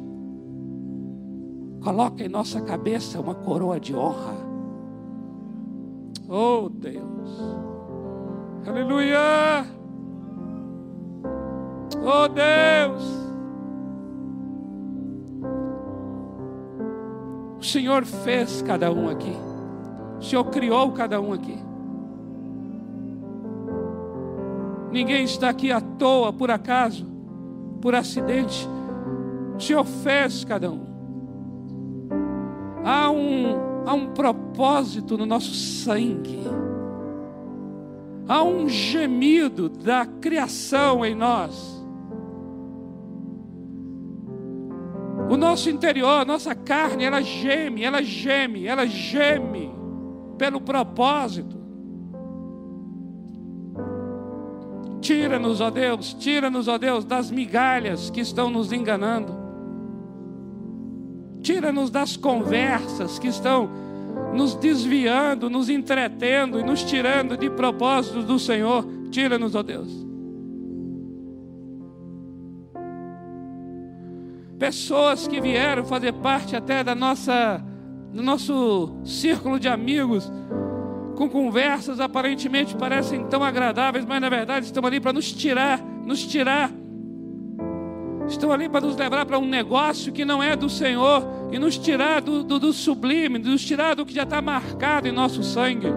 [1.82, 4.36] Coloca em nossa cabeça uma coroa de honra.
[6.28, 7.39] Oh Deus.
[8.68, 9.81] Aleluia.
[12.14, 13.03] Oh Deus.
[17.57, 19.34] O Senhor fez cada um aqui.
[20.20, 21.57] O Senhor criou cada um aqui.
[24.91, 27.07] Ninguém está aqui à toa, por acaso,
[27.80, 28.68] por acidente.
[29.55, 30.82] O Senhor fez cada um.
[32.84, 36.41] Há um, há um propósito no nosso sangue.
[38.28, 41.81] Há um gemido da criação em nós.
[45.52, 49.70] Nosso interior, a nossa carne, ela geme, ela geme, ela geme
[50.38, 51.60] pelo propósito.
[55.02, 59.36] Tira-nos, ó Deus, tira-nos, ó Deus, das migalhas que estão nos enganando.
[61.41, 63.70] Tira-nos das conversas que estão
[64.34, 68.86] nos desviando, nos entretendo e nos tirando de propósitos do Senhor.
[69.10, 70.11] Tira-nos, ó Deus.
[74.62, 77.59] Pessoas que vieram fazer parte até da nossa
[78.14, 80.32] no nosso círculo de amigos,
[81.16, 86.28] com conversas aparentemente parecem tão agradáveis, mas na verdade estão ali para nos tirar, nos
[86.28, 86.70] tirar.
[88.28, 91.76] Estão ali para nos levar para um negócio que não é do Senhor e nos
[91.76, 95.88] tirar do, do, do sublime, nos tirar do que já está marcado em nosso sangue.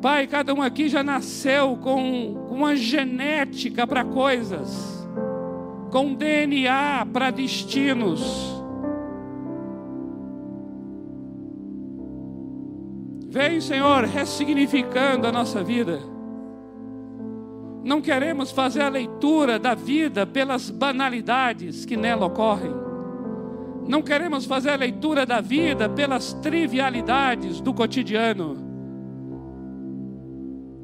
[0.00, 5.01] Pai, cada um aqui já nasceu com uma genética para coisas,
[5.92, 8.50] com DNA para destinos.
[13.28, 16.00] Vem, Senhor, ressignificando a nossa vida.
[17.84, 22.72] Não queremos fazer a leitura da vida pelas banalidades que nela ocorrem.
[23.86, 28.71] Não queremos fazer a leitura da vida pelas trivialidades do cotidiano.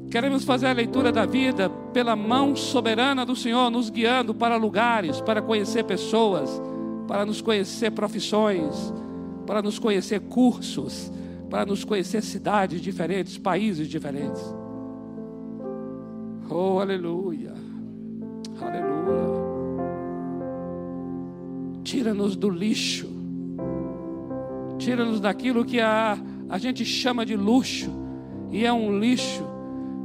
[0.09, 5.21] Queremos fazer a leitura da vida pela mão soberana do Senhor, nos guiando para lugares,
[5.21, 6.49] para conhecer pessoas,
[7.07, 8.91] para nos conhecer profissões,
[9.45, 11.11] para nos conhecer cursos,
[11.47, 14.41] para nos conhecer cidades diferentes, países diferentes.
[16.49, 17.53] Oh, aleluia,
[18.59, 19.29] aleluia.
[21.83, 23.07] Tira-nos do lixo,
[24.79, 26.17] tira-nos daquilo que a,
[26.49, 27.91] a gente chama de luxo,
[28.51, 29.58] e é um lixo.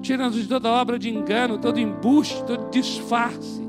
[0.05, 3.63] Tira-nos de toda obra de engano, todo embuste, todo disfarce.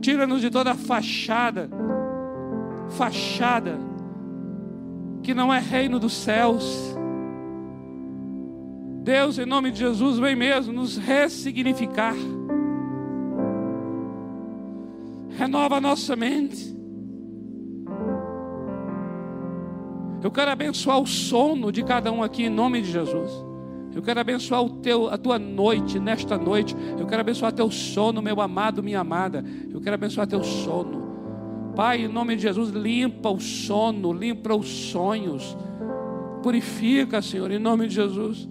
[0.00, 1.68] Tira-nos de toda fachada,
[2.88, 3.78] fachada
[5.22, 6.96] que não é reino dos céus.
[9.02, 12.16] Deus, em nome de Jesus, vem mesmo nos ressignificar.
[15.36, 16.74] Renova a nossa mente.
[20.22, 23.53] Eu quero abençoar o sono de cada um aqui em nome de Jesus.
[23.94, 26.76] Eu quero abençoar o teu, a tua noite, nesta noite.
[26.98, 29.44] Eu quero abençoar teu sono, meu amado, minha amada.
[29.72, 31.04] Eu quero abençoar teu sono.
[31.76, 35.56] Pai, em nome de Jesus, limpa o sono, limpa os sonhos.
[36.42, 38.48] Purifica, Senhor, em nome de Jesus.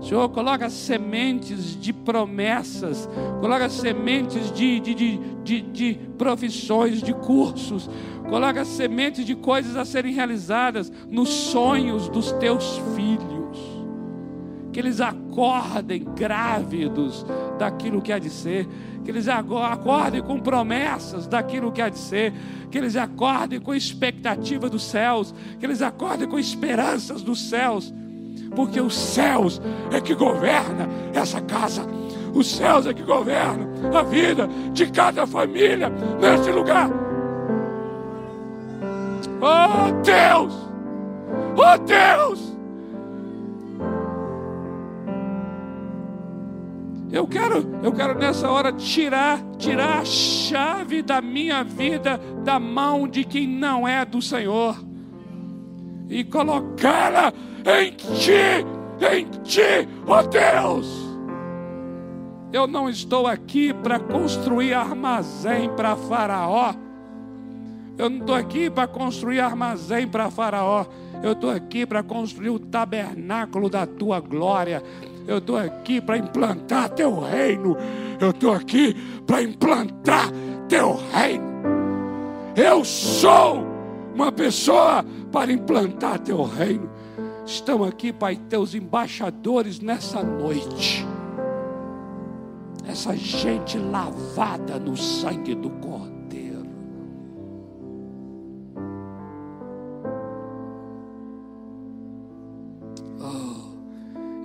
[0.00, 3.08] Senhor, coloca sementes de promessas,
[3.40, 7.88] coloca sementes de, de, de, de, de profissões, de cursos,
[8.28, 13.41] coloca sementes de coisas a serem realizadas nos sonhos dos teus filhos
[14.72, 17.26] que eles acordem grávidos
[17.58, 18.66] daquilo que há de ser,
[19.04, 22.32] que eles acordem com promessas daquilo que há de ser,
[22.70, 27.92] que eles acordem com expectativa dos céus, que eles acordem com esperanças dos céus,
[28.56, 29.60] porque os céus
[29.90, 31.86] é que governa essa casa.
[32.34, 36.88] Os céus é que governam a vida de cada família neste lugar.
[39.40, 40.54] Oh Deus!
[41.56, 42.51] Oh Deus!
[47.12, 53.06] Eu quero, eu quero nessa hora tirar, tirar a chave da minha vida da mão
[53.06, 54.82] de quem não é do Senhor
[56.08, 57.32] e colocá-la
[57.66, 58.64] em ti,
[59.14, 61.12] em ti, ó oh Deus.
[62.52, 66.74] Eu não estou aqui para construir armazém para Faraó.
[67.96, 70.84] Eu não estou aqui para construir armazém para Faraó.
[71.22, 74.82] Eu estou aqui para construir o tabernáculo da tua glória.
[75.26, 77.76] Eu estou aqui para implantar teu reino.
[78.20, 78.94] Eu estou aqui
[79.26, 80.30] para implantar
[80.68, 81.52] teu reino.
[82.56, 83.64] Eu sou
[84.14, 86.90] uma pessoa para implantar teu reino.
[87.46, 91.06] Estão aqui, Pai, teus embaixadores nessa noite.
[92.86, 96.11] Essa gente lavada no sangue do Cordeiro.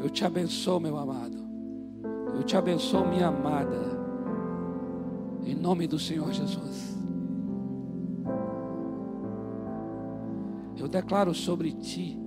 [0.08, 1.38] Eu te abençoo, meu amado.
[2.34, 3.78] Eu te abençoo, minha amada.
[5.46, 6.98] Em nome do Senhor Jesus.
[10.78, 12.18] Eu declaro sobre ti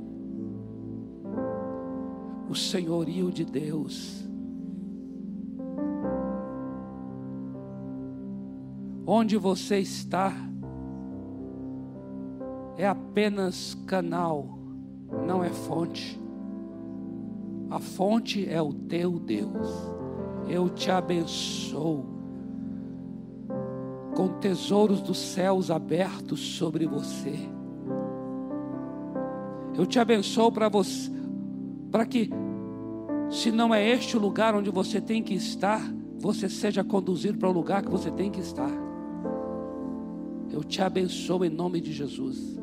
[2.50, 4.28] o senhorio de Deus.
[9.06, 10.34] Onde você está
[12.76, 14.58] é apenas canal,
[15.26, 16.20] não é fonte.
[17.70, 19.68] A fonte é o teu Deus.
[20.48, 22.04] Eu te abençoo
[24.16, 27.38] com tesouros dos céus abertos sobre você.
[29.78, 31.10] Eu te abençoo para você
[31.90, 32.30] para que,
[33.30, 35.82] se não é este o lugar onde você tem que estar,
[36.18, 38.70] você seja conduzido para o lugar que você tem que estar.
[40.52, 42.58] Eu te abençoo em nome de Jesus.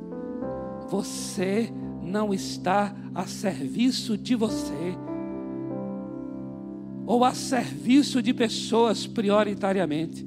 [0.89, 1.74] Você
[2.08, 4.95] não está a serviço de você,
[7.05, 10.26] ou a serviço de pessoas prioritariamente,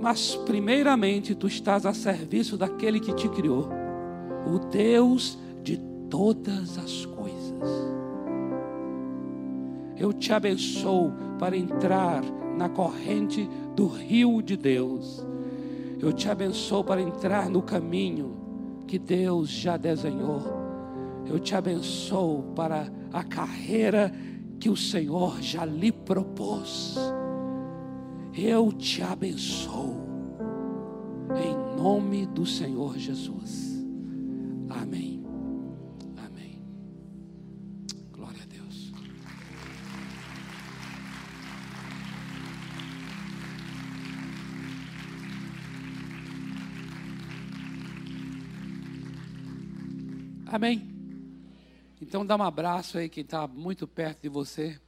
[0.00, 3.68] mas primeiramente tu estás a serviço daquele que te criou,
[4.46, 7.70] o Deus de todas as coisas.
[9.96, 12.22] Eu te abençoo para entrar
[12.56, 15.26] na corrente do rio de Deus.
[16.00, 18.49] Eu te abençoo para entrar no caminho
[18.90, 20.42] que Deus já desenhou.
[21.24, 24.12] Eu te abençoo para a carreira
[24.58, 26.96] que o Senhor já lhe propôs.
[28.36, 29.94] Eu te abençoo.
[31.36, 33.86] Em nome do Senhor Jesus.
[34.68, 35.19] Amém.
[50.52, 50.82] Amém?
[52.02, 54.80] Então dá um abraço aí quem está muito perto de você.